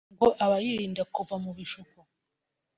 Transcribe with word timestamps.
ngo 0.15 0.27
aba 0.43 0.57
yirinda 0.65 1.03
kugwa 1.13 1.35
mu 1.43 1.51
bishuko 1.57 1.97